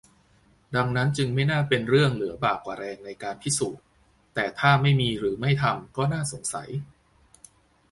[0.75, 3.83] ดังนั้นจึงไม่น่าเป็นเรื่องเหลือบ่ากว่าแรงในการพิสูจน์
[4.33, 6.69] แต่ถ้าไม่มีหรือไม่ทำ ก็น่าสงสัย